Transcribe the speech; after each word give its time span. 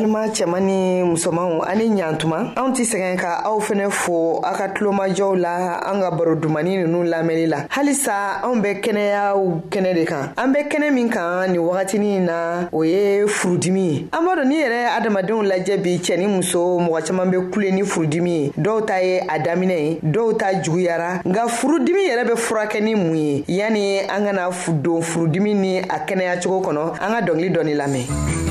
balima 0.00 0.28
cɛman 0.34 0.60
ni 0.60 1.02
musomanw 1.02 1.60
ani 1.68 1.88
ɲatuma 1.90 2.38
anw 2.56 2.72
tɛ 2.74 2.84
sɛgɛn 2.84 3.16
ka 3.18 3.40
aw 3.44 3.58
fɛnɛ 3.60 3.90
fo 3.90 4.40
a 4.42 4.54
ka 4.56 4.66
tulomajɔw 4.68 5.36
la 5.38 5.78
an 5.86 6.00
ka 6.00 6.10
baro 6.10 6.34
dumani 6.36 6.76
nunu 6.78 7.04
lamɛnli 7.10 7.46
la 7.48 7.60
halisa 7.68 8.40
anw 8.42 8.60
bɛ 8.62 8.80
kɛnɛyaw 8.80 9.60
kɛnɛ 9.70 9.94
de 9.94 10.04
kan 10.06 10.32
an 10.36 10.52
bɛ 10.54 10.68
kɛnɛ 10.70 10.92
min 10.92 11.08
kan 11.10 11.52
ni 11.52 11.58
wagatinin 11.58 12.20
na 12.24 12.68
o 12.72 12.82
ye 12.82 13.26
furudimi 13.26 14.08
ye 14.08 14.08
an 14.12 14.24
b'a 14.24 14.36
dɔn 14.36 14.48
n'i 14.48 14.56
yɛrɛ 14.62 14.96
adamadenw 14.96 15.42
lajɛ 15.50 15.76
bi 15.82 15.98
cɛ 15.98 16.18
ni 16.18 16.26
muso 16.26 16.78
mɔgɔ 16.80 17.06
caaman 17.06 17.30
be 17.30 17.36
kulen 17.52 17.74
ni 17.74 17.82
furudimi 17.84 18.30
ye 18.30 18.52
dɔw 18.62 18.86
ta 18.86 18.96
ye 19.02 19.18
a 19.20 19.38
daminɛ 19.38 19.76
ye 19.76 19.98
dɔw 20.12 20.36
ta 20.38 20.46
juguyara 20.62 21.20
nka 21.24 21.46
furudimi 21.48 22.08
yɛrɛ 22.08 22.24
bɛ 22.30 22.36
furakɛ 22.38 22.80
ni 22.82 22.94
mun 22.94 23.16
ye 23.16 23.44
yani 23.48 24.00
an 24.08 24.24
kana 24.24 24.48
don 24.82 25.02
furudimi 25.02 25.54
ni 25.54 25.78
a 25.78 25.82
kɛnɛya 26.06 26.40
cogo 26.42 26.68
kɔnɔ 26.72 26.80
an 27.00 27.12
ka 27.12 27.22
dɔngili 27.22 27.50
dɔni 27.54 27.74
lamɛn 27.76 28.48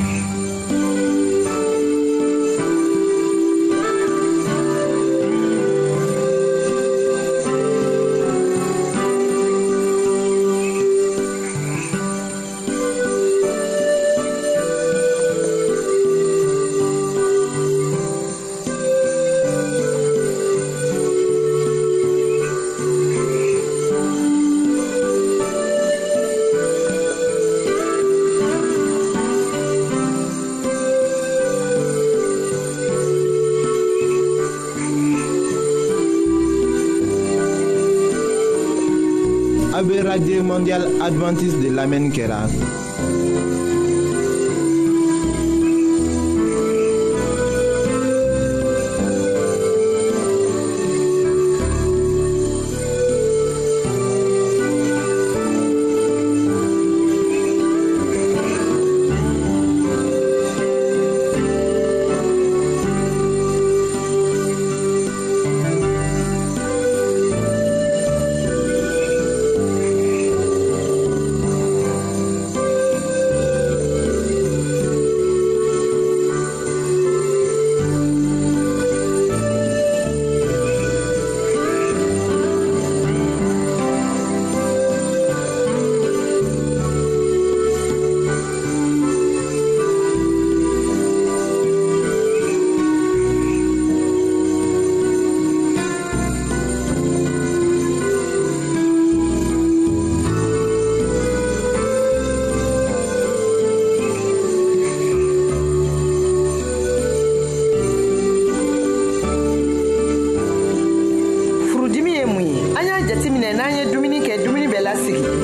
mondiale 40.43 40.85
adventiste 41.01 41.57
de 41.59 41.69
l'Amen 41.69 42.11
Keras. 42.11 42.51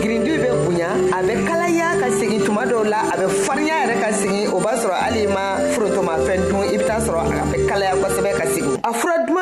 girindi 0.02 0.34
bɛ 0.44 0.50
bonya 0.66 0.90
a 1.16 1.20
bɛ 1.28 1.34
kalaya 1.48 1.90
ka 2.02 2.08
segin 2.18 2.42
tuma 2.46 2.64
dɔw 2.66 2.84
la 2.90 3.00
a 3.12 3.16
bɛ 3.20 3.26
farinya 3.46 3.76
yɛrɛ 3.82 3.96
ka 4.04 4.10
segin 4.20 4.48
o 4.54 4.60
b'a 4.60 4.74
sɔrɔ 4.82 4.96
hali 5.04 5.28
ma 5.28 5.44
forotomafɛn 5.74 6.40
dun 6.50 6.64
i 6.74 6.78
bɛ 6.78 6.86
taa 6.88 7.00
sɔrɔ 7.06 7.22
a 7.42 7.46
bɛ 7.50 7.68
kalaya 7.70 7.94
kosɛbɛ 8.04 8.32
ka 8.40 8.46
segin 8.54 8.76
a 8.84 8.94
fura 8.94 9.18
dun 9.28 9.35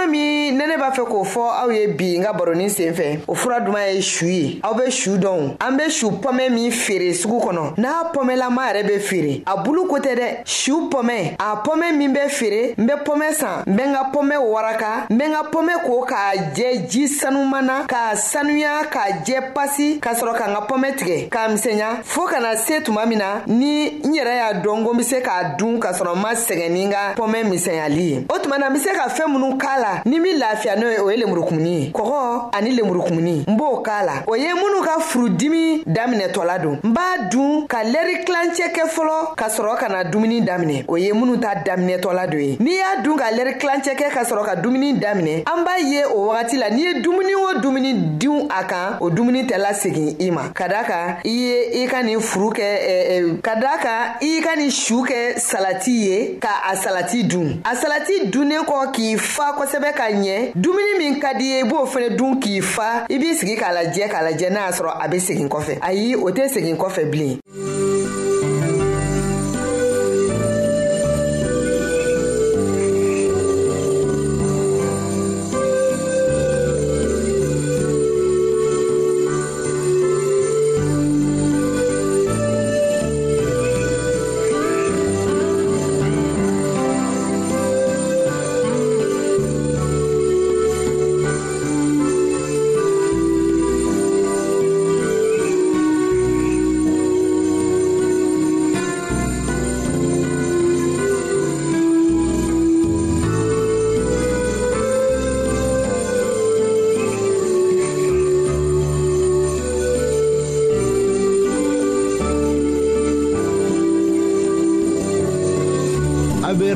b'a 0.84 0.92
fɛ 0.92 1.04
k'o 1.08 1.24
fɔ 1.24 1.42
aw 1.64 1.70
ye 1.72 1.88
bi 1.88 2.18
n 2.18 2.24
ka 2.24 2.34
baronin 2.34 2.70
sen 2.70 2.94
fɛ 2.94 3.24
o 3.28 3.34
fura 3.36 3.60
duman 3.62 3.88
ye 3.96 4.02
su 4.02 4.26
ye 4.26 4.60
aw 4.64 4.74
be 4.74 4.92
su 4.92 5.16
dɔn 5.18 5.56
an 5.62 5.78
be 5.78 5.90
su 5.90 6.12
pɔmɛ 6.12 6.50
min 6.52 6.72
feere 6.72 7.14
sugu 7.14 7.40
kɔnɔ 7.40 7.78
n'a 7.78 8.12
pɔmɛlama 8.14 8.66
yɛrɛ 8.70 8.88
be 8.88 9.00
feere 9.00 9.42
a 9.48 9.56
bulu 9.64 9.88
ko 9.88 9.96
tɛ 10.00 10.16
dɛ 10.18 10.28
su 10.48 10.90
pɔmɛ 10.92 11.36
a 11.40 11.56
pɔmɛ 11.64 11.96
min 11.96 12.12
be 12.12 12.28
feere 12.28 12.76
n 12.78 12.86
be 12.86 12.94
pɔmɛ 13.00 13.34
san 13.34 13.64
n 13.66 13.74
be 13.78 13.82
n 13.84 13.94
ka 13.94 14.12
pɔmɛ 14.12 14.36
waraka 14.52 15.08
n 15.10 15.18
be 15.18 15.24
n 15.24 15.32
ka 15.34 15.44
pɔmɛ 15.52 15.74
k'o 15.86 16.06
k'a 16.06 16.54
jɛ 16.54 16.90
ji 16.90 17.08
sanuman 17.08 17.64
na 17.66 17.86
k'a 17.88 18.18
sanuya 18.18 18.84
k'a 18.92 19.24
jɛ 19.26 19.54
pasi 19.54 20.02
k'a 20.02 20.16
sɔrɔ 20.16 20.36
ka 20.38 20.46
n 20.50 20.56
ka 20.56 20.68
pɔmɛ 20.68 20.96
tigɛ 20.98 21.30
k'a 21.32 21.48
misɛnya 21.54 22.04
fɔɔ 22.04 22.30
kana 22.30 22.58
se 22.58 22.82
tuma 22.84 23.06
min 23.08 23.20
na 23.20 23.40
ni 23.48 24.02
n 24.04 24.12
yɛrɛ 24.14 24.36
y'a 24.36 24.54
dɔn 24.62 24.84
ko 24.84 24.92
n 24.92 24.98
be 24.98 25.04
se 25.04 25.16
k'a 25.22 25.56
dun 25.58 25.80
k'a 25.80 25.94
sɔrɔ 25.94 26.14
n 26.16 26.20
ma 26.22 26.32
sɛgɛn 26.34 26.72
ni 26.72 26.86
n 26.86 26.92
ka 26.92 27.14
pɔmɛ 27.16 27.48
misɛnyali 27.48 28.04
ye 28.12 28.26
o 28.30 28.34
tuma 28.40 28.58
na 28.60 28.68
n 28.68 28.74
be 28.74 28.80
se 28.80 28.92
ka 28.92 29.08
fɛɛn 29.08 29.32
minw 29.32 29.58
k'a 29.58 29.80
la 29.80 30.02
ni 30.06 30.20
min 30.20 30.38
lafiya 30.40 30.73
ta 30.74 30.80
n'o 30.80 30.90
ye 30.90 31.00
o 31.00 31.10
ye 31.12 31.18
lemurukumuni 31.18 31.82
ye 31.86 31.92
kɔgɔ 31.92 32.50
ani 32.54 32.72
lemurukumuni 32.72 33.46
n 33.48 33.56
b'o 33.58 33.82
k'a 33.84 34.04
la 34.04 34.24
o 34.28 34.36
ye 34.36 34.54
minnu 34.54 34.82
ka 34.84 35.00
furudimi 35.00 35.84
daminɛtɔla 35.86 36.60
don 36.62 36.80
n 36.84 36.90
b'a 36.94 37.30
dun 37.30 37.66
ka 37.68 37.84
lɛri 37.84 38.24
kilancɛ 38.26 38.72
kɛ 38.74 38.88
fɔlɔ 38.90 39.36
ka 39.36 39.48
sɔrɔ 39.50 39.78
ka 39.78 39.88
na 39.90 40.04
dumuni 40.04 40.42
daminɛ 40.42 40.86
o 40.88 40.96
ye 40.98 41.12
minnu 41.14 41.38
ta 41.40 41.54
daminɛtɔla 41.66 42.28
don 42.32 42.40
ye 42.40 42.58
n'i 42.60 42.72
y'a 42.78 43.02
dun 43.04 43.18
ka 43.18 43.26
lɛri 43.32 43.58
kilancɛ 43.60 43.96
kɛ 43.96 44.10
ka 44.14 44.24
sɔrɔ 44.24 44.46
ka 44.46 44.56
dumuni 44.56 44.94
daminɛ 45.00 45.44
an 45.48 45.64
b'a 45.64 45.78
ye 45.80 46.04
o 46.06 46.28
wagati 46.30 46.58
la 46.60 46.70
n'i 46.70 46.84
ye 46.84 47.02
dumuni 47.04 47.36
o 47.36 47.60
dumuni 47.62 47.94
dinw 48.20 48.48
a 48.50 48.64
kan 48.66 48.98
o 49.00 49.10
dumuni 49.10 49.44
tɛ 49.48 49.58
lasegin 49.62 50.16
i 50.22 50.30
ma 50.32 50.50
ka 50.54 50.68
da 50.68 50.84
kan 50.84 51.18
i 51.24 51.28
ye 51.30 51.84
i 51.84 51.88
ka 51.88 52.02
nin 52.02 52.20
furu 52.20 52.52
kɛ 52.52 52.64
eh, 52.64 53.18
eh, 53.18 53.24
ka 53.42 53.56
da 53.60 53.78
kan 53.78 54.16
i 54.22 54.42
ka 54.42 54.56
nin 54.56 54.72
su 54.72 55.04
kɛ 55.06 55.36
salati 55.38 55.92
ye 55.94 56.38
ka 56.40 56.64
a 56.72 56.76
salati 56.76 57.24
dun 57.28 57.62
a 57.64 57.76
salati 57.76 58.28
dunnen 58.32 58.64
kɔ 58.66 58.92
k'i 58.94 59.18
fa 59.20 59.56
kosɛbɛ 59.58 59.94
ka 59.96 60.04
ɲɛ 60.14 60.54
dumuni 60.64 60.96
min 60.98 61.20
ka 61.20 61.34
di 61.36 61.46
ye 61.52 61.60
i 61.60 61.64
b'o 61.68 61.84
fɛnɛ 61.86 62.16
dun 62.16 62.40
k'i 62.40 62.62
fa 62.62 63.04
i 63.12 63.20
b'i 63.20 63.36
sigi 63.36 63.56
k'a 63.60 63.70
lajɛ 63.78 64.06
k'a 64.14 64.22
lajɛ 64.28 64.48
n'a 64.56 64.62
y'a 64.66 64.72
sɔrɔ 64.78 64.94
a 65.04 65.08
be 65.12 65.18
segin 65.28 65.50
kɔfɛ 65.54 65.74
ayi 65.88 66.16
o 66.16 66.28
tɛ 66.32 66.48
segin 66.56 66.78
kɔfɛ 66.80 67.12
bilen 67.12 67.40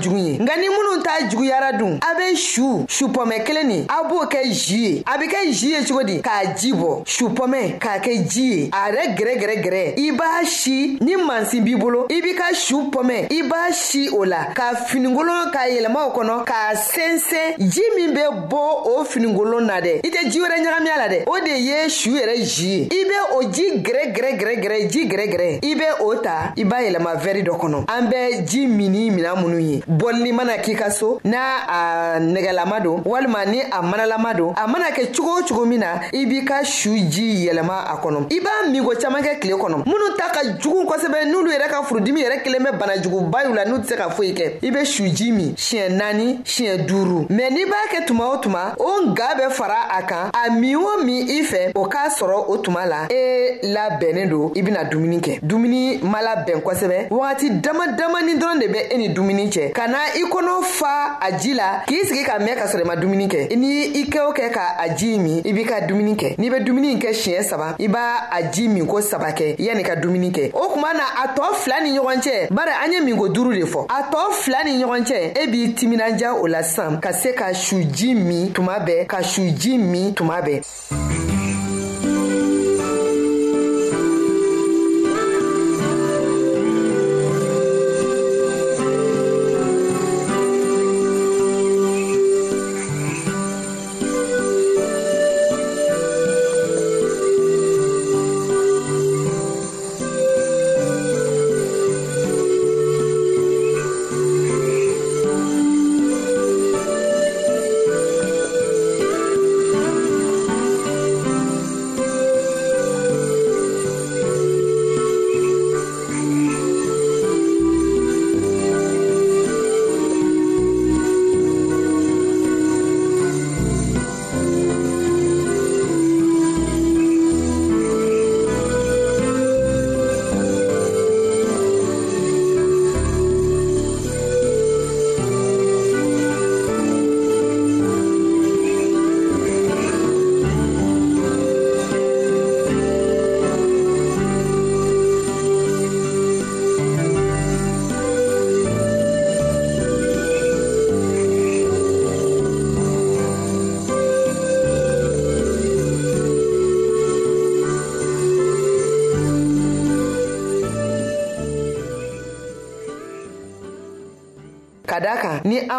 jugu 0.00 0.16
ye 0.18 0.34
nka 0.40 0.54
ni 0.56 0.68
minnu 0.72 1.02
ta 1.04 1.12
juguyara 1.28 1.72
dun 1.78 1.98
a 2.00 2.12
ye 2.32 2.36
su 2.36 2.86
su 2.88 3.06
pɔmɛ 3.08 3.44
kelen 3.44 3.66
nin 3.68 3.86
a 3.88 4.04
b'o 4.08 4.24
kɛ 4.26 4.52
zi 4.52 4.76
ye 4.76 5.02
a 5.06 5.16
bɛ 5.18 5.26
kɛ 5.28 5.52
zi 5.52 5.68
ye 5.72 5.82
cogo 5.86 6.02
di 6.04 6.20
k'a 6.22 6.54
ji 6.58 6.72
bɔ 6.72 7.06
su 7.08 7.28
pɔmɛ 7.28 7.78
k'a 7.78 7.98
kɛ 8.00 8.28
ji 8.28 8.42
ye 8.42 8.70
a 8.72 8.90
yɛrɛ 8.90 9.14
gɛrɛ 9.16 9.34
gɛrɛ 9.38 9.62
gɛrɛ 9.62 9.98
i 9.98 10.10
b'a 10.12 10.44
si 10.44 10.98
ni 11.00 11.16
mansin 11.16 11.62
b'i 11.64 11.76
bolo 11.78 12.06
i 12.10 12.20
b'i 12.20 12.34
ka 12.36 12.54
su 12.54 12.90
pɔmɛ 12.90 13.32
i 13.32 13.42
b'a 13.48 13.72
si 13.72 14.08
o 14.10 14.24
la 14.24 14.52
ka 14.54 14.72
finikolon 14.88 15.50
ka 15.52 15.60
yɛlɛma 15.68 16.06
o 16.08 16.10
kɔnɔ 16.16 16.44
k'a 16.44 16.74
sɛnsɛn 16.76 17.68
ji 17.70 17.82
min 17.96 18.12
bɛ 18.14 18.48
bɔ 18.48 18.62
o 18.84 19.04
finikolon 19.04 19.66
na 19.66 19.80
dɛ 19.80 20.00
i 20.04 20.10
tɛ 20.10 20.28
ji 20.30 20.38
wɛrɛ 20.38 20.60
ɲagami 20.62 20.88
a 20.94 20.98
la 20.98 21.08
dɛ 21.08 21.22
o 21.26 21.36
de 21.44 21.56
ye 21.58 21.88
su 21.88 22.10
yɛrɛ 22.10 22.44
zi 22.44 22.66
ye 22.66 22.88
i 22.90 23.04
bɛ 23.04 23.36
o 23.36 23.44
ji 23.50 23.62
gɛrɛ 23.78 24.88
ji 24.90 25.06
gɛrɛ 25.06 25.58
i 25.64 25.74
bɛ 25.74 25.86
o 26.00 26.14
ta 26.22 26.52
i 26.56 26.64
b'a 26.64 26.82
yɛlɛma 26.82 27.14
vɛri 27.20 27.42
dɔ 27.44 27.58
kɔnɔ 27.60 27.84
an 27.88 28.10
bɛ 28.10 28.44
ji 28.48 28.66
mini 28.66 29.10
mina 29.10 29.34
minnu 29.36 29.58
ye 29.60 29.82
bɔlini 29.88 30.32
mana 30.34 30.58
k'i 30.58 30.74
ka 30.78 30.88
so 30.90 31.20
n'a 31.24 31.38
a 31.68 31.82
ah, 31.82 32.18
nɛgɛlama 32.26 32.80
don 32.80 33.02
walima 33.04 33.44
ni 33.44 33.60
a 33.60 33.82
manalama 33.82 34.34
don 34.36 34.54
a 34.56 34.66
mana 34.66 34.90
kɛ 34.90 35.14
cogo 35.14 35.40
o 35.40 35.42
cogo 35.44 35.66
min 35.66 35.80
na 35.80 36.00
i 36.12 36.26
b'i 36.26 36.44
ka 36.44 36.62
su 36.64 36.94
ji 37.08 37.48
yɛlɛma 37.48 37.84
a 37.92 37.96
kɔnɔ 38.02 38.26
i 38.32 38.40
b'a 38.40 38.70
min 38.70 38.84
ko 38.84 38.92
caman 39.00 39.22
kɛ 39.22 39.40
tile 39.40 39.54
kɔnɔ 39.54 39.84
minnu 39.84 40.08
ta 40.16 40.30
ka 40.32 40.40
jugu 40.60 40.84
kosɛbɛ 40.86 41.26
n'olu 41.28 41.50
yɛrɛ 41.52 41.68
ka 41.70 41.82
furudimi 41.82 42.22
yɛrɛ 42.22 42.42
kelen 42.44 42.62
bɛ 42.62 42.78
banajuguba 42.78 43.44
la 43.54 43.64
n'u 43.64 43.78
tɛ 43.78 43.88
se 43.88 43.96
ka 43.96 44.08
foyi 44.10 44.32
kɛ 44.34 44.58
i 44.62 44.70
bɛ 44.70 44.84
su 44.86 45.04
ji 45.08 45.32
min 45.32 45.54
siɲɛ 45.56 45.90
naani 45.92 46.38
siɲɛ 46.44 46.86
duuru 46.86 47.26
mɛ 47.28 47.50
n'i 47.50 47.64
b'a 47.66 47.90
kɛ 47.92 48.06
tuma 48.06 48.26
o 48.34 48.38
tuma 48.40 48.74
o 48.78 49.06
nga 49.10 49.34
bɛ 49.36 49.50
fara 49.50 49.88
a 49.92 50.02
kan 50.02 50.30
a 50.32 50.50
min 50.50 50.76
o 50.76 51.02
min 51.04 51.28
i 51.28 51.42
fɛ 51.44 51.72
o 51.74 51.86
k'a 51.88 52.08
sɔrɔ 52.10 52.44
o 52.48 52.56
tuma 52.62 52.86
la 52.88 53.06
e 53.10 53.58
labɛnnen 53.62 54.28
don 54.30 54.52
i 54.54 54.62
bɛna 54.62 54.88
dumuni 54.90 55.18
kɛ 55.20 55.40
dumuni 55.42 55.98
ma 56.02 56.18
labɛn 56.22 56.62
kosɛbɛ 56.62 57.08
wagati 57.10 57.50
dama 57.60 57.86
damani 57.88 58.34
dɔrɔn 58.38 58.60
de 58.60 58.66
bɛ 58.68 58.78
e 58.92 58.96
ni 58.98 59.08
dumuni 59.08 59.48
cɛ 59.48 59.72
ka 59.74 59.86
na 59.88 59.98
i 60.14 60.22
kɔnɔ 60.30 60.62
fa 60.64 61.18
a 61.20 61.32
ji 61.38 61.54
la 61.54 61.82
k'i 61.86 62.01
b'i 62.02 62.08
sigi 62.08 62.24
ka 62.24 62.38
mɛn 62.38 62.54
ka 62.58 62.66
sɔrɔ 62.66 62.82
i 62.82 62.86
ma 62.86 62.96
dumuni 62.96 63.28
kɛ 63.28 63.56
ni 63.56 63.92
i 64.00 64.04
kɛ 64.10 64.20
o 64.28 64.32
kɛ 64.32 64.50
ka 64.50 64.74
a 64.78 64.88
jii 64.94 65.18
min 65.18 65.42
i 65.44 65.52
b'i 65.52 65.64
ka 65.64 65.80
dumuni 65.86 66.14
kɛ 66.16 66.38
n'i 66.38 66.48
be 66.50 66.58
dumuni 66.60 66.96
kɛ 66.98 67.12
siɲɛ 67.12 67.42
saba 67.44 67.76
i 67.78 67.88
b'a 67.88 68.28
a 68.30 68.42
jii 68.50 68.68
min 68.68 68.86
ko 68.86 69.00
saba 69.00 69.30
kɛ 69.32 69.54
yanni 69.58 69.82
ka 69.82 69.94
dumuni 69.96 70.30
kɛ 70.30 70.50
o 70.54 70.68
kuma 70.72 70.92
na 70.92 71.04
a 71.22 71.28
tɔɔ 71.34 71.54
fila 71.56 71.80
ni 71.82 71.90
ɲɔgɔn 71.96 72.20
cɛ 72.22 72.48
bari 72.50 72.70
an 72.72 72.92
ye 72.92 73.00
min 73.00 73.16
ko 73.16 73.28
duuru 73.28 73.54
de 73.54 73.64
fɔ 73.66 73.86
a 73.88 74.02
tɔɔ 74.10 74.32
fila 74.32 74.64
ni 74.64 74.82
ɲɔgɔn 74.82 75.04
cɛ 75.04 75.38
e 75.38 75.46
b'i 75.46 75.74
timinanja 75.74 76.34
o 76.40 76.46
la 76.46 76.62
san 76.62 76.98
ka 77.00 77.12
se 77.12 77.32
ka 77.32 77.52
su 77.54 77.82
jii 77.84 78.14
min 78.14 78.52
tuma 78.52 78.78
bɛɛ 78.84 79.06
ka 79.06 79.22
su 79.22 79.42
jii 79.42 79.78
min 79.78 80.14
tuma 80.14 80.40
bɛɛ 80.42 81.30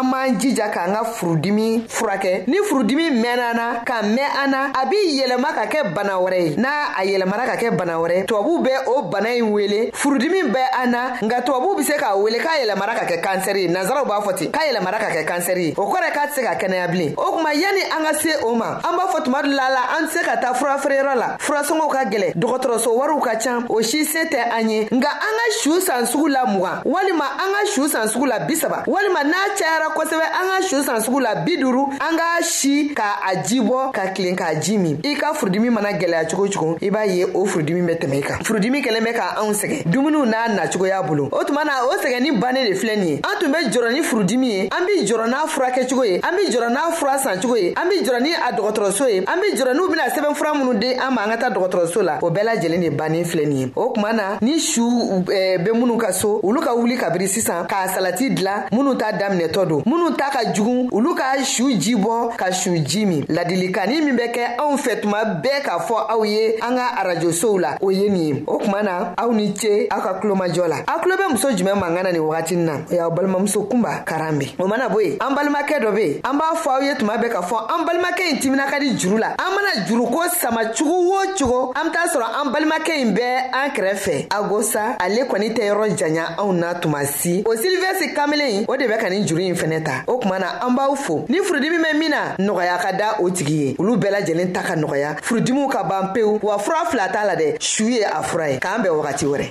an 0.04 0.10
b'an 0.10 0.38
jija 0.38 0.68
k'an 0.68 0.92
ka 0.94 1.04
furudimi 1.04 1.84
furakɛ 1.88 2.46
ni 2.46 2.58
furudimi 2.64 3.10
mɛnna 3.10 3.50
an 3.50 3.56
na 3.56 3.84
ka 3.84 4.02
mɛn 4.02 4.44
an 4.44 4.50
na 4.50 4.66
a 4.74 4.86
b'i 4.86 5.20
yɛlɛma 5.20 5.48
ka 5.54 5.66
kɛ 5.66 5.94
bana 5.94 6.12
wɛrɛ 6.14 6.40
ye 6.50 6.56
n'a 6.56 6.68
a 6.96 7.02
yɛlɛmara 7.04 7.46
ka 7.46 7.56
kɛ 7.56 7.76
bana 7.76 7.94
wɛrɛ 7.96 8.26
tubabuw 8.26 8.62
bɛ 8.66 8.70
o 8.86 9.02
bana 9.02 9.30
in 9.34 9.50
wele 9.52 9.90
furudimi 9.92 10.42
bɛ 10.52 10.62
an 10.82 10.90
na 10.90 10.98
nka 11.22 11.42
tubabuw 11.44 11.76
be 11.76 11.82
se 11.82 11.94
k'a 11.96 12.16
wele 12.22 12.38
k'a 12.38 12.62
yɛlɛmara 12.66 12.94
ka 12.96 13.04
kɛ 13.06 13.20
kansɛri 13.22 13.62
ye 13.62 13.68
nazaraw 13.68 14.04
b'a 14.06 14.20
fɔ 14.22 14.34
ten 14.36 14.50
k'a 14.52 14.62
yɛlɛmara 14.74 14.98
ka 14.98 15.06
kɛ 15.10 15.24
kansɛri 15.26 15.64
ye 15.68 15.74
o 15.76 15.82
kɔrɔ 15.92 16.12
k'a 16.12 16.26
tɛ 16.28 16.34
se 16.34 16.42
ka 16.42 16.54
kɛnɛya 16.54 16.88
bilen 16.90 17.14
o 17.16 17.32
kuma 17.36 17.54
yanni 17.54 17.82
an 17.92 18.04
ka 18.04 18.12
se 18.18 18.30
o 18.44 18.54
ma 18.54 18.76
an 18.82 18.96
b'a 18.96 19.06
fɔ 19.12 19.24
tuma 19.24 19.42
dɔ 19.42 19.48
la 19.54 19.68
la 19.70 19.82
an 19.98 20.04
tɛ 20.06 20.10
se 20.10 20.18
ka 20.24 20.36
taa 20.36 20.54
furafeereyɔrɔ 20.54 21.14
la 21.16 21.36
furasɔngɔw 21.38 21.88
ka 21.92 22.04
gɛlɛ 22.04 22.32
dɔgɔtɔrɔso 22.34 22.90
wariw 22.96 23.20
ka 23.22 23.36
can 23.38 23.66
o 23.70 23.80
si 23.82 24.04
se 24.04 24.24
tɛ 24.24 24.50
an 24.50 24.68
ye 24.70 24.84
nka 24.90 25.08
an 25.08 25.38
ka 25.38 25.44
su 25.62 25.80
san 25.80 26.04
sugu 26.06 26.28
la 26.30 26.44
mugan 26.46 26.82
walima 26.84 27.26
an 27.38 27.52
ka 27.52 27.66
su 27.66 27.88
san 27.88 28.08
sugu 28.08 28.26
la 28.28 28.38
bisaba 28.40 28.84
walima 28.86 29.22
n'a 29.24 29.54
cayara 29.56 29.93
kosɛbɛ 29.94 30.26
an 30.34 30.46
ka 30.50 30.62
su 30.68 30.82
san 30.82 31.00
sugu 31.00 31.20
la 31.20 31.34
bi 31.36 31.56
duuru 31.56 31.86
an 32.00 32.16
k'a 32.18 32.42
si 32.42 32.92
ka 32.94 33.20
a 33.24 33.42
ji 33.42 33.60
bɔ 33.60 33.92
ka 33.94 34.08
kilen 34.12 34.36
k'a 34.36 34.60
ji 34.60 34.76
min 34.76 34.98
i 35.04 35.14
ka 35.14 35.32
furudimi 35.34 35.70
mana 35.70 35.92
gɛlɛya 35.92 36.28
cogo 36.30 36.48
cogo 36.50 36.76
i 36.82 36.90
b'a 36.90 37.06
ye 37.06 37.24
o 37.32 37.46
furudimi 37.46 37.80
bɛ 37.86 37.98
tɛmɛ 38.00 38.18
i 38.18 38.20
kan 38.22 38.38
furudimi 38.44 38.82
kɛlen 38.82 39.04
bɛ 39.06 39.12
ka 39.14 39.40
anw 39.40 39.52
sɛgɛn 39.54 39.84
dumuniw 39.86 40.26
n'a 40.26 40.48
nacogoya 40.56 41.02
bolo 41.06 41.28
o 41.32 41.42
tuma 41.44 41.64
na 41.64 41.84
o 41.86 41.94
sɛgɛnni 41.98 42.40
bannen 42.40 42.64
de 42.66 42.72
filɛ 42.74 42.96
nin 42.98 43.08
ye 43.08 43.20
an 43.22 43.38
tun 43.38 43.52
bɛ 43.52 43.70
jɔrɔ 43.70 43.92
ni 43.92 44.00
furudimi 44.02 44.48
ye 44.48 44.60
an 44.66 44.84
bɛ 44.84 45.06
jɔrɔ 45.06 45.28
n'a 45.28 45.46
furakɛcogo 45.46 46.04
ye 46.06 46.16
an 46.16 46.34
bɛ 46.34 46.50
jɔrɔ 46.50 46.70
n'a 46.70 46.90
fura 46.98 47.18
sancogo 47.18 47.56
ye 47.56 47.72
an 47.76 47.86
bɛ 47.86 48.04
jɔrɔ 48.04 48.22
ni 48.22 48.30
a 48.34 48.52
dɔgɔtɔrɔso 48.52 49.08
ye 49.08 49.18
an 49.20 49.38
bɛ 49.38 49.56
jɔrɔ 49.56 49.74
n'u 49.74 49.88
bɛna 49.90 50.10
sɛbɛn 50.10 50.34
fura 50.36 50.52
minnu 50.54 50.74
di 50.80 50.92
an 50.94 51.14
ma 51.14 51.22
an 51.24 51.30
ka 51.30 51.38
taa 51.38 51.50
dɔgɔtɔrɔso 51.54 52.02
la 52.02 52.18
o 52.20 52.30
bɛɛ 52.30 52.42
lajɛlen 52.44 52.80
de 52.82 52.88
bannen 52.90 53.24
filɛ 53.24 53.46
nin 53.46 53.56
ye 53.58 53.72
o 53.76 53.92
tuma 53.94 54.12
na 54.12 54.38
ni 54.42 54.58
su 54.58 54.82
bɛ 54.82 55.64
minnu 55.72 55.96
ka 56.00 56.10
so 56.12 56.40
olu 56.42 56.60
ka 56.60 56.70
wuli 56.74 56.96
kabiri 56.98 57.28
sisan 57.28 57.66
k'a 57.68 57.88
salati 57.88 58.30
dilan 58.36 58.66
minnu 58.72 58.94
t'a 58.98 59.12
daminɛtɔ 59.20 59.68
don 59.68 59.82
minnu 59.86 60.10
ta 60.16 60.30
ka 60.30 60.44
jugu 60.52 60.88
olu 60.92 61.14
ka 61.14 61.36
su 61.44 61.68
ji 61.76 61.94
bɔ 61.94 62.36
ka 62.36 62.50
su 62.52 62.70
ji 62.84 63.04
min 63.06 63.24
ladilikanni 63.28 64.00
min 64.00 64.16
bɛ 64.16 64.26
kɛ 64.34 64.44
anw 64.58 64.76
fɛ 64.78 64.92
tuma 65.02 65.20
bɛɛ 65.44 65.60
k'a 65.64 65.78
fɔ 65.86 65.94
aw 66.08 66.22
ye 66.24 66.56
an 66.62 66.76
ka 66.76 66.94
arajosow 67.00 67.58
la 67.60 67.76
o 67.82 67.90
ye 67.90 68.08
nin 68.08 68.34
ye 68.36 68.44
o 68.46 68.58
kuma 68.58 68.82
na 68.82 69.12
aw 69.18 69.30
ni 69.30 69.54
ce 69.54 69.86
aw 69.90 70.00
ka 70.00 70.20
kulomajɔ 70.20 70.68
la 70.68 70.76
aw 70.88 71.00
kulo 71.02 71.16
bɛ 71.16 71.30
muso 71.32 71.50
jumɛn 71.52 71.76
mankan 71.78 72.02
na 72.04 72.12
nin 72.12 72.20
wagatin 72.22 72.64
na 72.64 72.76
o 72.90 72.94
y'aw 72.94 73.10
balimamuso 73.10 73.68
kunba 73.68 74.02
karan 74.06 74.38
be 74.38 74.54
o 74.58 74.66
mana 74.66 74.88
bo 74.88 75.00
yen 75.00 75.18
an 75.20 75.34
balimakɛ 75.36 75.76
dɔ 75.82 75.94
be 75.94 76.00
yen 76.08 76.20
an 76.24 76.32
b'a 76.38 76.54
fɔ 76.56 76.70
aw 76.70 76.80
ye 76.80 76.94
tuma 76.96 77.18
bɛɛ 77.18 77.28
k'a 77.28 77.42
fɔ 77.42 77.56
an 77.74 77.84
balimakɛ 77.84 78.22
ɲi 78.24 78.40
timina 78.40 78.66
ka 78.70 78.78
di 78.80 78.94
juru 78.96 79.18
la 79.18 79.34
an 79.36 79.52
mana 79.52 79.84
juruko 79.86 80.24
sama 80.32 80.64
cogo 80.72 81.12
o 81.12 81.36
cogo 81.36 81.72
an 81.76 81.90
be 81.90 81.92
t'a 81.92 82.08
sɔrɔ 82.08 82.32
an 82.40 82.52
balimakɛ 82.52 82.92
ɲi 83.04 83.12
bɛɛ 83.12 83.36
an 83.52 83.68
kɛrɛfɛ 83.70 84.26
agosa 84.30 84.96
ale 84.98 85.28
kɔni 85.28 85.52
tɛ 85.52 85.68
yɔrɔ 85.70 85.94
janya 85.98 86.36
anw 86.40 86.52
na 86.54 86.72
tuma 86.80 87.04
si 87.04 87.42
o 87.44 87.50
silivɛsi 87.52 88.14
kamelen 88.14 88.64
o 88.66 88.76
de 88.76 88.86
bɛ 88.88 88.98
ka 88.98 89.08
nin 89.10 89.26
juru 89.26 89.42
ɲi 89.42 89.52
fɛnɛ 89.54 89.73
fɛnɛ 89.74 89.84
ta 89.84 90.02
o 90.06 90.18
kumana 90.18 90.60
an 90.62 90.74
b'aw 90.74 90.96
fo 90.96 91.24
ni 91.28 91.38
furudimi 91.38 91.76
bɛ 91.78 91.98
min 91.98 92.10
na 92.10 92.36
nɔgɔya 92.38 92.78
ka 92.80 92.92
da 92.92 93.16
o 93.20 93.30
tigi 93.30 93.52
ye 93.52 93.74
olu 93.78 93.96
bɛɛ 93.96 94.10
lajɛlen 94.12 94.52
ta 94.54 94.62
ka 94.62 94.74
nɔgɔya 94.76 95.16
furudimiw 95.22 95.68
ka 95.70 95.84
ban 95.88 96.12
pewu 96.14 96.38
wa 96.42 96.58
fura 96.58 96.84
fila 96.90 97.08
t'a 97.08 97.24
la 97.24 97.34
dɛ 97.36 97.56
su 97.62 97.84
ye 97.84 98.02
a 98.04 98.22
fura 98.22 98.50
ye 98.50 98.58
k'an 98.58 98.82
bɛn 98.82 98.90
wagati 99.02 99.26
wɛrɛ 99.26 99.50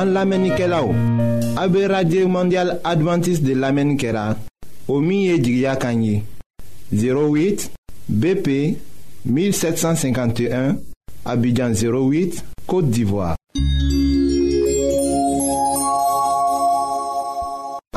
An 0.00 0.14
lamenike 0.14 0.64
la 0.68 0.80
ou, 0.84 0.94
abe 1.60 1.88
Radye 1.90 2.24
Mondial 2.24 2.78
Adventist 2.84 3.42
de 3.42 3.52
lamenikera 3.54 4.36
kera, 4.36 4.36
o 4.88 5.00
miye 5.00 5.38
jigya 5.40 5.74
kanyi, 5.76 6.22
BP 8.08 8.78
1751, 9.26 10.76
Abidjan 11.26 11.70
08, 11.72 12.42
Côte 12.66 12.88
d'Ivoire. 12.90 13.36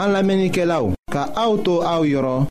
An 0.02 0.10
lamenike 0.12 0.66
la 0.66 0.82
ou, 0.84 0.92
ka 1.14 1.28
auto 1.38 1.78
a 1.86 1.98
ou 2.02 2.08
yoron, 2.10 2.48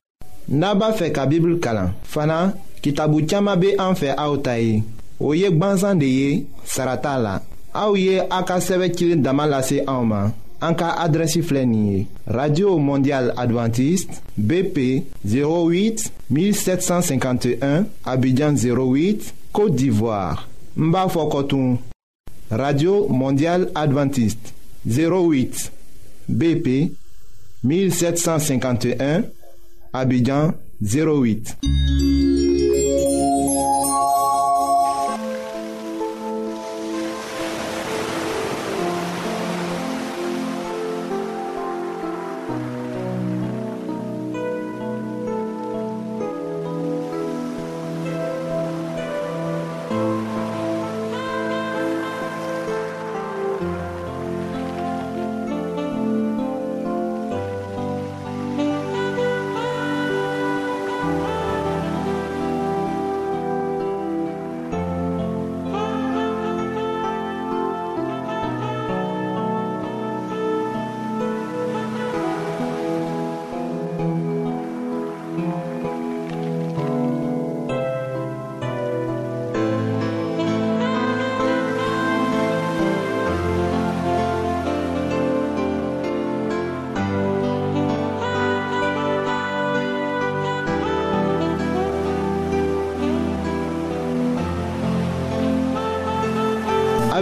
naba 0.48 0.92
fe 0.94 1.08
ka 1.12 1.24
bibl 1.26 1.58
kalan. 1.62 1.92
Fana, 2.06 2.52
ki 2.84 2.92
tabu 2.94 3.20
tiyama 3.26 3.56
be 3.58 3.72
an 3.80 3.96
fe 3.98 4.12
a 4.14 4.28
ou 4.30 4.38
tayi, 4.38 4.80
ou 5.18 5.34
yek 5.36 5.58
ban 5.58 5.74
zande 5.80 6.08
ye, 6.08 6.44
sarata 6.64 7.16
la. 7.18 7.36
A 7.74 7.88
ou 7.90 7.98
ye 8.00 8.22
a 8.22 8.40
ka 8.46 8.56
seve 8.64 8.88
kilin 8.96 9.20
damalase 9.24 9.80
a 9.84 9.98
ouman. 10.00 10.30
En 10.62 10.74
cas 10.74 10.94
adressi 10.98 11.40
radio 12.26 12.78
mondiale 12.78 13.32
adventiste 13.36 14.20
bp 14.36 15.04
08 15.26 16.12
1751 16.30 17.86
abidjan 18.04 18.52
08 18.54 19.34
côte 19.52 19.74
d'ivoire 19.74 20.48
n 20.78 21.78
radio 22.50 23.06
mondiale 23.08 23.70
adventiste 23.74 24.52
08 24.86 25.72
bp 26.28 26.92
1751 27.64 29.22
abidjan 29.94 30.52
08 30.82 31.56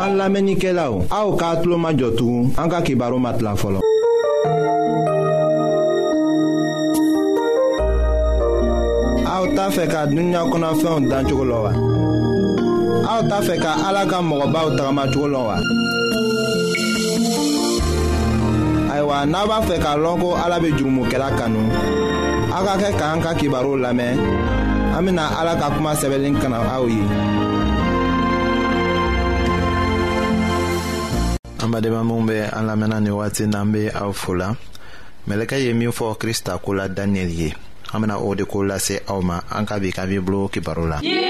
An 0.00 0.16
lamenike 0.16 0.70
la 0.72 0.84
ou, 0.90 1.04
a 1.16 1.18
ou 1.28 1.36
ka 1.40 1.50
atlo 1.54 1.76
ma 1.84 1.90
jotou, 1.98 2.46
an 2.60 2.70
ka 2.72 2.80
kibaro 2.86 3.18
mat 3.20 3.42
la 3.44 3.52
folon. 3.60 3.82
A 9.30 9.34
ou 9.42 9.48
ta 9.56 9.66
fe 9.76 9.84
ka 9.92 10.06
dunya 10.12 10.44
konafyon 10.50 11.08
dan 11.10 11.26
chokolo 11.28 11.58
wa. 11.64 11.72
A 13.08 13.10
ou 13.20 13.28
ta 13.30 13.42
fe 13.46 13.58
ka 13.64 13.72
alaka 13.88 14.22
mwoba 14.22 14.64
ou 14.68 14.76
tagama 14.76 15.04
chokolo 15.12 15.42
wa. 15.50 15.56
Aywa, 18.92 19.18
e 19.22 19.48
b'a 19.50 19.60
fe 19.68 19.76
ka 19.84 19.92
lonko 20.02 20.34
alabe 20.44 20.72
jurumu 20.76 21.04
ke 21.10 21.18
la 21.20 21.28
kanou. 21.38 21.68
A 22.56 22.58
ka 22.66 22.74
ke 22.80 22.90
ka 22.98 23.12
an 23.12 23.20
ka 23.24 23.34
kibaro 23.36 23.76
lamen. 23.84 24.16
an 24.98 25.06
bena 25.06 25.22
ala 25.38 25.54
ka 25.62 25.70
kuma 25.78 25.94
sɛbɛlen 25.94 26.36
kana 26.42 26.58
aw 26.74 26.84
ye 26.90 27.02
an 31.62 31.68
badenma 31.70 32.02
minw 32.02 32.26
be 32.26 32.38
an 32.40 32.66
lamɛnna 32.68 32.98
nin 33.00 33.12
wagati 33.14 33.46
n'an 33.46 33.70
be 33.70 33.82
aw 33.94 34.10
fola 34.12 34.56
mɛlɛkɛ 35.28 35.56
ye 35.64 35.70
min 35.74 35.92
fɔ 35.94 36.18
krista 36.18 36.58
ko 36.58 36.74
la 36.74 36.88
daniyɛli 36.88 37.34
ye 37.38 37.50
an 37.94 38.00
bena 38.02 38.18
o 38.18 38.34
de 38.34 38.44
ko 38.44 38.58
lase 38.64 38.98
aw 39.06 39.22
ma 39.22 39.38
an 39.54 39.64
ka 39.66 39.78
bi 39.78 39.92
ka 39.94 40.02
bibulu 40.04 40.48
kibaru 40.50 40.88
la 40.90 40.98
yeah! 41.02 41.27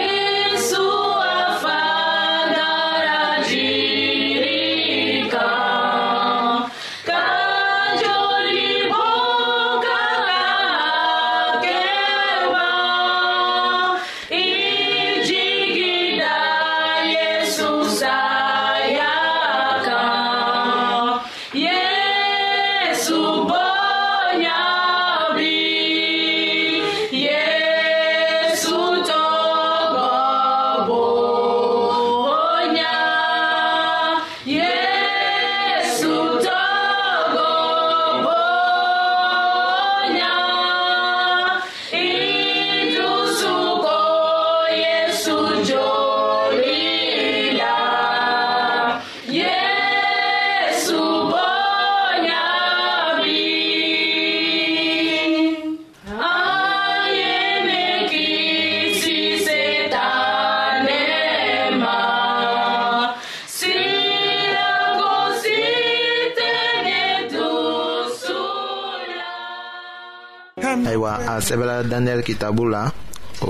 ayiwa 70.89 71.13
a 71.33 71.41
sɛbɛla 71.41 71.83
daniyɛli 71.85 72.23
kitabu 72.29 72.65
la 72.73 72.83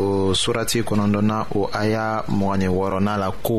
o 0.01 0.35
surati 0.35 0.79
kɔnɔdɔna 0.89 1.39
o 1.55 1.71
aya 1.83 2.07
mɔgɔni 2.39 2.67
wɔɔrɔna 2.77 3.13
la 3.23 3.31
ko 3.47 3.59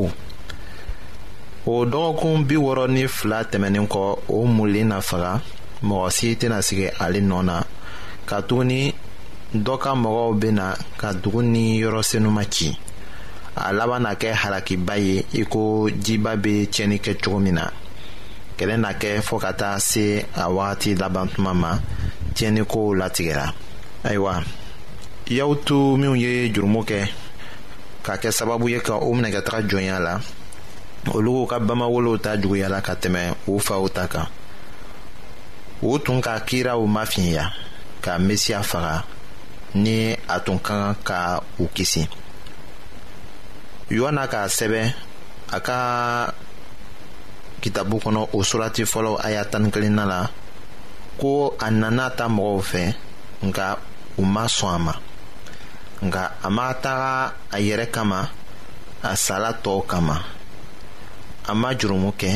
o 1.66 1.86
dɔgɔkun 1.92 2.44
bi 2.48 2.56
wɔɔrɔ 2.64 2.86
ni 2.94 3.06
fila 3.08 3.38
tɛmɛnin 3.50 3.86
kɔ 3.92 4.02
o 4.36 4.44
mulen 4.56 4.88
na 4.88 5.00
faga 5.00 5.32
mɔgɔ 5.82 6.10
si 6.12 6.36
tɛna 6.40 6.58
sigi 6.68 6.86
ale 7.04 7.20
nɔ 7.20 7.44
na 7.44 7.62
ka 8.28 8.40
tuguni 8.48 8.92
dɔ 9.66 9.78
ka 9.80 9.94
mɔgɔw 9.94 10.38
bena 10.40 10.76
ka 11.00 11.12
dugu 11.14 11.42
ni 11.42 11.80
yɔrɔ 11.80 12.02
senuma 12.10 12.44
ci 12.52 12.76
a 13.56 13.72
laban 13.72 14.00
na 14.02 14.14
kɛ 14.14 14.32
halakiba 14.42 14.94
ye 15.06 15.24
i 15.40 15.44
ko 15.44 15.60
jiba 16.04 16.36
be 16.40 16.66
tiɲɛni 16.70 17.00
kɛ 17.00 17.16
cogo 17.22 17.38
min 17.40 17.54
na 17.54 17.66
kɛlɛ 18.58 18.76
na 18.80 18.90
kɛ 18.92 19.20
fɔɔ 19.20 19.38
ka 19.40 19.52
taa 19.56 19.78
se 19.78 20.20
a 20.36 20.48
wagati 20.58 20.94
laban 21.00 21.28
tuma 21.28 21.54
ma 21.54 21.78
tiɲɛnikow 22.34 22.94
latigɛra 23.00 23.52
ayiwa 24.02 24.40
y'aw 25.28 25.52
to 25.64 25.76
minw 26.00 26.16
ye 26.16 26.48
jurumu 26.54 26.80
kɛ 26.88 27.00
k'a 28.04 28.14
kɛ 28.22 28.30
sababu 28.32 28.68
ye 28.72 28.80
ka 28.80 28.96
o 28.96 29.12
minɛ 29.12 29.30
ka 29.34 29.42
taga 29.44 29.68
jɔnya 29.68 29.98
la 30.00 30.14
olu 31.12 31.44
ka 31.48 31.60
bamawolow 31.60 32.16
ta 32.16 32.36
juguyala 32.40 32.80
la 32.80 32.80
ka 32.80 32.94
tɛmɛ 32.94 33.22
u 33.46 33.58
faw 33.60 33.84
ta 33.92 34.06
kan 34.08 34.26
u 35.84 35.98
tun 36.00 36.20
ka 36.20 36.40
kiraw 36.48 36.80
mafiɲɛya 36.80 37.44
ka 38.04 38.16
mesiya 38.18 38.62
faga 38.64 39.04
ni 39.74 40.16
a 40.28 40.36
tun 40.40 40.58
ka 40.58 40.94
kan 40.94 40.94
ka 41.36 41.42
u 41.60 41.68
kisi 41.68 42.08
yohana 43.92 44.24
k'a 44.32 44.48
sɛbɛ 44.48 44.80
a 45.52 45.58
ka 45.60 45.76
kitabu 47.60 48.00
kɔnɔ 48.00 48.28
o 48.32 48.40
surati 48.42 48.82
fɔlɔ 48.88 49.20
aya 49.20 49.44
tani 49.44 49.70
kelenna 49.70 50.04
la 50.08 50.20
ko 51.20 51.52
a 51.60 51.70
nana 51.70 52.08
ta 52.16 52.24
mɔgɔw 52.28 52.60
fɛ 52.64 52.82
nka 53.44 53.66
u 54.20 54.24
ma 54.34 54.44
sɔn 54.56 54.72
a 54.76 54.78
ma 54.86 54.94
nga 56.06 56.22
a 56.46 56.48
m'a 56.56 56.64
taga 56.82 57.10
a 57.54 57.56
yɛrɛ 57.66 57.86
kama 57.94 58.18
a 59.10 59.10
sala 59.24 59.50
tɔɔw 59.62 59.80
kama 59.90 60.14
a 61.50 61.52
ma 61.60 61.68
jurumu 61.78 62.10
kɛ 62.20 62.30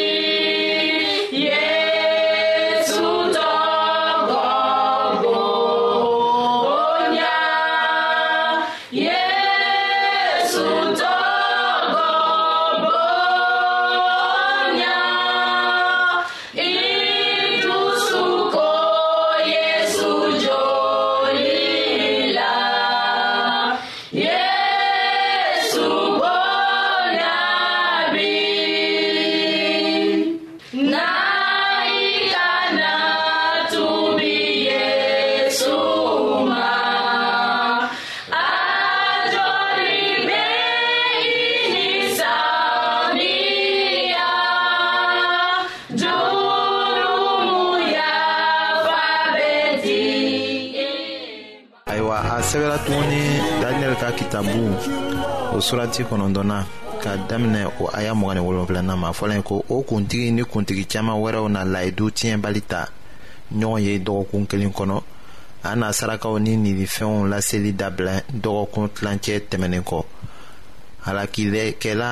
sɛbɛla 52.51 52.79
tuguni 52.85 53.21
daniyɛli 53.63 53.97
ka 54.03 54.09
kitabu 54.19 54.59
o 55.55 55.61
surati 55.67 56.01
kɔnɔntɔnna 56.09 56.59
ka 57.03 57.11
daminɛ 57.29 57.63
o 57.83 57.91
aya 57.99 58.13
mɔgɔ 58.21 58.33
ni 58.37 58.41
wolonfilanan 58.47 58.99
ma 59.03 59.11
fɔla 59.19 59.35
ye 59.37 59.43
ko 59.49 59.55
o 59.75 59.83
kuntigi 59.89 60.29
ni 60.37 60.43
kuntigi 60.53 60.85
caaman 60.93 61.17
wɛrɛw 61.23 61.47
na 61.55 61.61
layidu 61.73 62.05
tiɲɛbali 62.19 62.63
ta 62.71 62.81
ɲɔgɔn 63.59 63.83
ye 63.87 63.99
dɔgɔkun 63.99 64.45
kelen 64.51 64.73
kɔnɔ 64.79 65.03
a 65.71 65.77
n'a 65.77 65.89
sarakaw 65.99 66.39
ni 66.41 66.57
ninifɛnw 66.57 67.15
laseli 67.31 67.73
dabila 67.81 68.15
dɔgɔkun 68.45 68.87
tilancɛ 68.97 69.35
tɛmɛnin 69.51 69.85
kɔ 69.91 69.99
halakilɛkɛla 71.07 72.11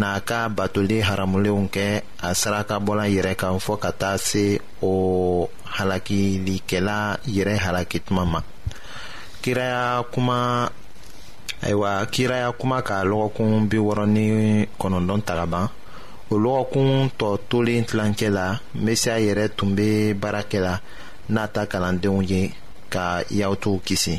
n'a 0.00 0.20
ka 0.28 0.48
batoli 0.50 0.98
haramulenw 1.08 1.68
kɛ 1.74 2.02
a 2.28 2.34
saraka 2.34 2.76
bɔla 2.86 3.04
yɛrɛ 3.16 3.34
kan 3.36 3.56
fɔɔ 3.66 3.78
ka 3.80 3.90
taa 3.92 4.16
se 4.18 4.60
o 4.82 5.48
halakilikɛla 5.76 6.98
yɛrɛ 7.36 7.56
halaki 7.58 8.00
tuma 8.06 8.26
ma 8.26 8.40
kiraya 9.40 10.02
kuma 10.12 10.70
ayiwa 11.64 11.92
kiraya 12.12 12.48
kuma 12.58 12.78
ka 12.86 12.96
lɔgɔkun 13.10 13.50
bi 13.70 13.78
wɔɔrɔ 13.86 14.04
ni 14.14 14.24
kɔnɔntɔn 14.80 15.20
ta 15.26 15.32
ka 15.38 15.44
ban 15.52 15.66
o 16.30 16.34
lɔgɔkun 16.44 16.90
tɔ 17.18 17.28
tolen 17.48 17.82
tilancɛ 17.88 18.28
la 18.36 18.46
mesia 18.84 19.14
yɛrɛ 19.26 19.44
tun 19.56 19.70
bɛ 19.76 19.88
baara 20.20 20.42
kɛ 20.50 20.58
la 20.66 20.74
n'a 21.32 21.44
ta 21.54 21.62
kalandenw 21.72 22.20
ye 22.30 22.42
ka 22.94 23.04
yahutuw 23.38 23.78
kisi 23.86 24.16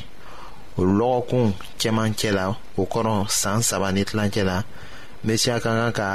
o 0.75 0.81
lɔgɔkun 0.99 1.47
cɛmancɛ 1.79 2.29
la 2.37 2.45
o 2.77 2.83
kɔrɔ 2.93 3.15
san 3.41 3.61
saba 3.69 3.91
ni 3.95 4.03
tilancɛ 4.03 4.43
la 4.49 4.57
mesia 5.25 5.53
ka 5.63 5.69
kan 5.75 5.91
ka 5.99 6.09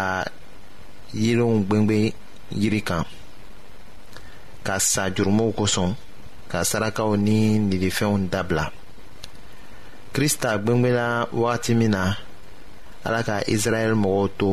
yiriw 1.23 1.53
gbɛngbɛn 1.67 2.13
yiri 2.61 2.81
kan 2.89 3.05
ka 4.67 4.79
sa 4.81 5.03
jurumuw 5.15 5.51
kosɔn 5.59 5.95
ka 6.51 6.59
sarakaw 6.71 7.17
ni 7.27 7.59
nilifɛnw 7.59 8.29
dabila. 8.31 8.69
krista 10.17 10.57
gwengwela 10.59 11.27
wagati 11.33 11.75
min 11.77 11.91
na 11.93 12.17
ala 13.05 13.21
ka 13.27 13.37
israɛl 13.55 13.93
mɔgɔw 14.03 14.27
to 14.39 14.49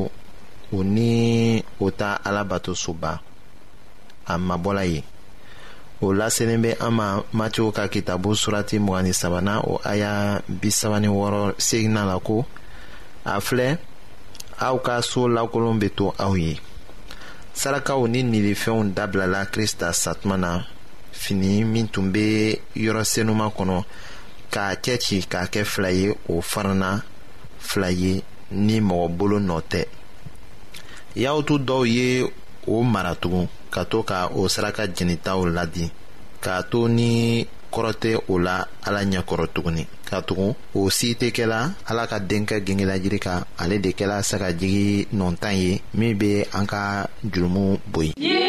u 0.75 0.83
ni 0.95 1.11
o 1.79 1.87
ta 1.99 2.09
ala 2.27 2.41
bato 2.51 2.71
soba 2.83 3.11
a 4.31 4.35
mabɔla 4.47 4.83
ye 4.91 4.99
o 6.03 6.07
laselen 6.19 6.61
bɛ 6.63 6.71
an 6.85 6.91
ma 6.99 7.07
matiw 7.37 7.69
ka 7.77 7.83
kitabu 7.93 8.29
surati 8.41 8.75
mugani 8.85 9.13
sabanan 9.19 9.59
o 9.63 9.73
aya 9.91 10.11
bisaba 10.61 10.97
ni 11.01 11.07
wɔɔrɔ 11.17 11.43
segina 11.67 12.01
la 12.09 12.17
ko 12.27 12.37
a 13.23 13.33
filɛ 13.47 13.69
aw 14.65 14.75
ka 14.85 14.95
soo 15.09 15.27
lakolon 15.35 15.77
bɛ 15.81 15.89
to 15.97 16.05
aw 16.25 16.33
ye 16.43 16.53
sarakaw 17.59 17.99
ni 18.11 18.19
nilifɛnw 18.33 18.93
dabilala 18.97 19.41
krista 19.53 19.87
satuma 19.93 20.37
na 20.37 20.51
fini 21.21 21.63
min 21.63 21.87
tun 21.87 22.11
bɛ 22.13 22.25
yɔrɔ 22.83 23.03
senuman 23.11 23.51
kɔnɔ 23.57 23.79
k'a 24.53 24.69
cɛ 24.83 24.93
ci 25.03 25.17
k'a 25.31 25.43
kɛ 25.53 25.61
fila 25.71 25.89
ye 25.91 26.13
o 26.29 26.35
farana 26.41 26.89
fila 27.59 27.89
ye 27.91 28.21
ni 28.51 28.77
mɔgɔ 28.87 29.07
bolo 29.17 29.37
nɔ 29.47 29.55
tɛ 29.71 29.81
yahutu 31.23 31.53
dɔw 31.67 31.83
ye 31.95 32.05
o 32.67 32.83
mara 32.83 33.13
tugun 33.21 33.47
ka 33.73 33.83
to 33.85 34.03
ka 34.03 34.29
o 34.37 34.47
saraka 34.47 34.83
jɛnitaw 34.95 35.39
ladi 35.55 35.89
k'a 36.43 36.61
to 36.69 36.87
ni 36.87 37.41
kɔrɔ 37.73 37.91
tɛ 38.01 38.09
o 38.29 38.33
la 38.45 38.65
ala 38.85 38.99
ɲɛkɔrɔ 39.01 39.45
tuguni 39.53 39.85
ka 40.09 40.21
tugun 40.21 40.53
o 40.75 40.89
si 40.89 41.15
tɛ 41.15 41.33
kɛla 41.35 41.59
ala 41.89 42.05
ka 42.07 42.19
denkɛ 42.19 42.61
gengelajiri 42.65 43.19
kan 43.19 43.43
ale 43.57 43.79
de 43.81 43.89
kɛla 43.97 44.21
sagajigi 44.21 45.07
nɔntan 45.15 45.55
ye 45.63 45.81
min 45.95 46.13
be 46.15 46.45
an 46.53 46.65
ka 46.67 47.07
jurumu 47.25 47.79
boyi 47.91 48.13
yeah! 48.17 48.42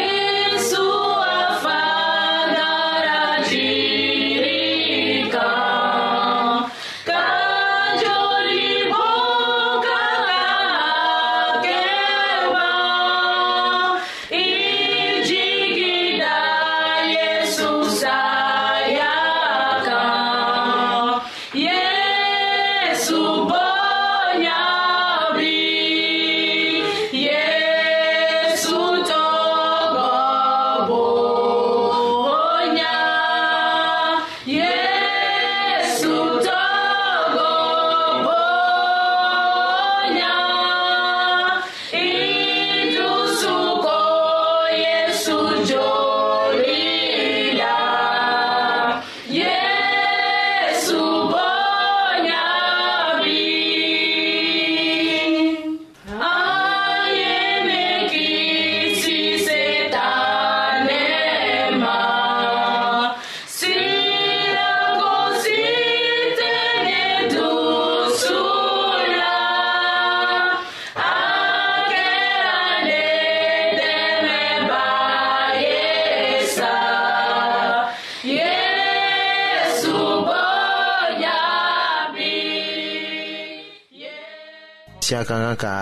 kan 85.45 85.55
ka 85.55 85.75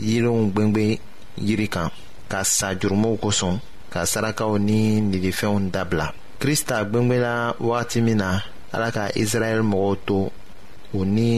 yeelenw 0.00 0.48
gwengwen 0.56 0.96
yiri 1.36 1.68
kan 1.68 1.88
ka 2.32 2.40
sa 2.44 2.72
jurumow 2.74 3.16
kosɔn 3.22 3.60
ka 3.92 4.06
sarakaw 4.08 4.56
ni 4.58 5.00
nilifɛnw 5.04 5.68
dabila 5.70 6.08
krista 6.40 6.80
gwengwenla 6.88 7.56
wagati 7.60 8.00
min 8.00 8.16
na 8.22 8.30
ala 8.72 8.88
ka 8.96 9.04
israɛl 9.22 9.60
mɔgɔw 9.62 9.94
to 10.08 10.18
u 10.96 11.00
ni 11.14 11.32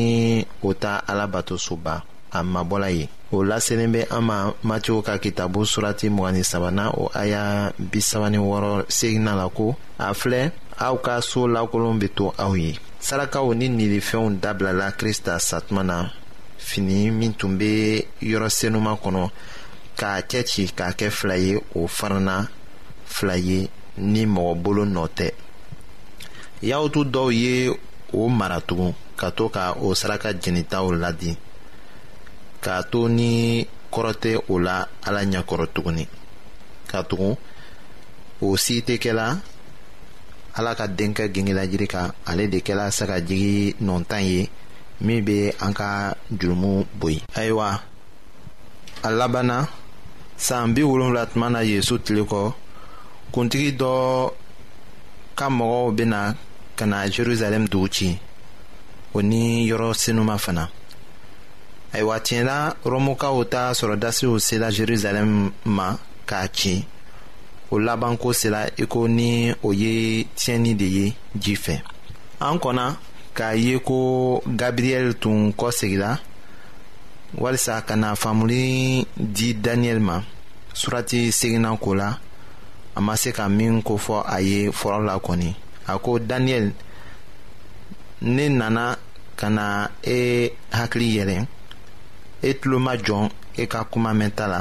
o 0.62 0.70
ta 0.83 0.94
ala 1.11 1.24
batosoba 1.33 1.94
a 2.31 2.38
mabɔla 2.52 2.88
ye 2.98 3.05
o 3.35 3.38
laselen 3.48 3.92
be 3.92 4.00
an 4.16 4.22
ma 4.29 4.38
matiw 4.68 5.02
ka 5.07 5.14
kitabu 5.22 5.61
surati 5.66 6.07
mugani 6.16 6.42
sabana 6.50 6.87
o 7.02 7.11
aya 7.22 7.72
bisaba 7.92 8.31
wɔrɔ 8.31 8.72
segina 8.96 9.33
la 9.40 9.48
ko 9.48 9.74
a 9.98 10.14
filɛ 10.20 10.42
aw 10.87 10.94
ka 11.05 11.14
soo 11.20 11.46
lakolon 11.55 11.98
be 12.00 12.09
to 12.16 12.26
aw 12.44 12.52
ye 12.55 12.79
sarakaw 13.07 13.50
ni 13.59 13.66
nilifɛnw 13.68 14.38
dabilala 14.44 14.87
krista 14.98 15.35
satuma 15.40 15.83
na 15.83 15.98
fini 16.58 17.10
min 17.10 17.32
tun 17.38 17.58
bɛ 17.58 18.00
yɔrɔ 18.30 18.48
senuman 18.58 18.96
kɔnɔ 19.02 19.30
k'a 19.98 20.20
cɛ 20.30 20.40
ci 20.48 20.62
k'a 20.78 20.90
kɛ 20.98 21.10
fila 21.10 21.36
ye 21.36 21.56
o 21.74 21.86
fana 21.86 22.48
fila 23.04 23.36
ye 23.36 23.68
ni 23.96 24.26
mɔgɔ 24.26 24.54
bolo 24.62 24.84
nɔ 24.84 25.02
tɛ 25.16 25.28
yahutu 26.68 27.00
dɔw 27.12 27.28
ye 27.42 27.76
o 28.12 28.28
mara 28.28 28.60
tugun 28.60 28.94
ka 29.16 29.30
to 29.30 29.48
ka 29.48 29.72
o 29.80 29.94
saraka 29.94 30.28
jɛnitaw 30.32 30.90
ladi 31.00 31.36
k'a 32.62 32.82
to 32.90 33.08
ni 33.08 33.64
kɔrɔ 33.92 34.12
tɛ 34.22 34.40
o 34.48 34.54
la 34.58 34.86
ala 35.06 35.20
ɲɛkɔrɔ 35.24 35.66
tuguni 35.74 36.06
ka 36.90 37.02
tugun 37.02 37.36
o 38.40 38.56
si 38.56 38.80
tɛ 38.80 38.98
kɛla 38.98 39.38
ala 40.58 40.74
ka 40.74 40.86
denkɛ 40.88 41.32
gengelajiri 41.34 41.86
kan 41.88 42.12
ale 42.26 42.46
de 42.48 42.60
kɛla 42.60 42.90
sagajigi 42.90 43.76
nɔntan 43.82 44.22
ye 44.24 44.48
min 45.00 45.22
be 45.24 45.52
an 45.61 45.72
ka 45.74 46.14
jurumu 46.32 46.87
boyi. 47.00 47.22
ayiwa 47.35 47.80
a 49.02 49.11
labanna 49.11 49.68
san 50.37 50.74
bi 50.74 50.82
wolonwula 50.82 51.26
tuma 51.30 51.48
na 51.50 51.61
yezu 51.70 51.96
tile 52.04 52.22
kɔ 52.30 52.42
kuntigi 53.32 53.70
dɔ 53.80 53.92
ka 55.38 55.46
mɔgɔw 55.56 55.87
bɛna 55.96 56.20
ka 56.78 56.85
na 56.90 56.98
jerusalem 57.12 57.64
dugu 57.70 57.88
ci 57.96 58.09
o 59.12 59.18
ni 59.30 59.42
yɔrɔ 59.68 59.88
sinuma 60.00 60.35
fana 60.44 60.64
ayiwa 61.94 62.16
tiɲɛla 62.26 62.56
rɔmukaw 62.92 63.37
ta 63.52 63.62
sɔrɔdasiw 63.78 64.35
sela 64.46 64.68
jerusalem 64.76 65.30
ma 65.76 65.88
k'a 66.28 66.40
ci 66.56 66.74
o 67.72 67.76
labanko 67.87 68.28
sela 68.40 68.61
i 68.78 68.85
ko 68.92 69.00
ni 69.16 69.30
o 69.66 69.72
ye 69.72 70.24
tiɲɛni 70.38 70.72
de 70.80 70.87
ye 70.96 71.12
ji 71.42 71.54
fɛ 71.64 71.76
an 72.40 72.56
kɔnna 72.62 72.96
k'a 73.37 73.53
ye 73.64 73.75
ko 73.85 74.40
gabriyɛli 74.46 75.12
tun 75.20 75.53
kɔsegira 75.59 76.11
walisa 77.42 77.83
ka 77.88 77.94
na 78.03 78.09
faamuli 78.20 78.64
di 79.37 79.49
daniyɛli 79.64 80.01
ma 80.09 80.16
surati 80.79 81.20
segina 81.38 81.77
ko 81.85 81.90
la 82.01 82.09
a 82.96 83.01
ma 83.07 83.14
se 83.20 83.31
ka 83.37 83.44
min 83.57 83.75
kofɔ 83.88 84.16
a 84.27 84.37
ye 84.49 84.59
fɔlɔ 84.79 85.01
la 85.09 85.14
kɔni 85.27 85.51
a 85.87 85.99
ko 86.05 86.11
daniyɛli 86.31 86.72
ne 88.35 88.44
nana 88.59 88.87
ka 89.38 89.49
na 89.57 89.66
e 90.16 90.53
hakili 90.77 91.09
yɛlɛ 91.18 91.38
e 92.40 92.51
tulo 92.61 92.79
ma 92.87 92.92
jɔn 93.07 93.25
e 93.57 93.64
ka 93.72 93.81
kuma 93.92 94.11
mɛnta 94.20 94.44
la 94.53 94.61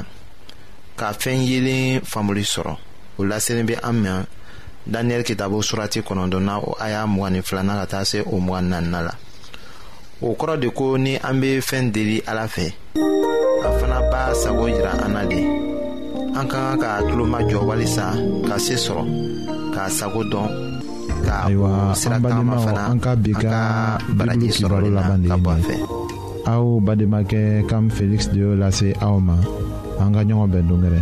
ka 0.99 1.07
fɛn 1.21 1.39
yelen 1.49 2.01
faamuli 2.11 2.43
sɔrɔ 2.53 2.75
o 3.19 3.23
laselen 3.29 3.65
bɛ 3.69 3.79
an 3.89 3.95
ma 4.03 4.15
daniyɛli 4.87 5.23
kitabo 5.25 5.59
surati 5.61 6.01
kɔnɔdɔna 6.01 6.61
a 6.79 6.87
y'a 6.89 7.03
mugan 7.09 7.33
ni 7.33 7.41
filana 7.41 7.73
ka 7.81 7.85
taa 7.99 8.03
se 8.05 8.21
o 8.21 8.37
mugan 8.39 8.69
nanina 8.69 9.01
la 9.01 9.13
o 10.21 10.33
kɔrɔ 10.37 10.59
de 10.61 10.69
ko 10.69 10.95
ni 10.97 11.17
an 11.17 11.41
be 11.41 11.57
fɛɛn 11.59 11.91
deli 11.91 12.21
ala 12.29 12.45
fɛ 12.47 12.69
a 13.65 13.69
fana 13.81 13.97
b'a 14.13 14.33
sago 14.37 14.67
yira 14.69 14.91
an 15.03 15.13
na 15.13 15.25
de 15.25 15.41
an 16.37 16.45
ka 16.47 16.77
kan 16.77 16.77
k'a 16.77 17.01
tulomajɔ 17.09 17.57
walisa 17.65 18.13
ka 18.47 18.57
see 18.61 18.77
sɔrɔ 18.77 19.03
k'a 19.73 19.89
sago 19.89 20.21
dɔn 20.23 20.47
ka 21.25 21.49
o 21.49 21.93
siratagama 21.97 22.57
fana 22.61 22.85
an 22.93 22.99
ka 23.01 23.15
bi 23.17 23.33
ka 23.33 23.97
baraji 24.13 24.53
sɔrɔli 24.53 24.93
na 24.93 25.01
ka 25.01 25.35
bɔ 25.41 25.51
a 25.57 25.61
fɛ 25.65 25.75
aw 26.45 26.65
bademakɛ 26.79 27.65
kam 27.67 27.89
feliksi 27.89 28.29
de 28.33 28.39
y'o 28.39 28.53
lase 28.55 28.93
aw 29.01 29.17
ma 29.19 29.33
an 29.99 30.13
ka 30.13 30.21
ɲɔgɔn 30.21 30.49
bɛn 30.53 30.67
dongɛrɛ 30.69 31.01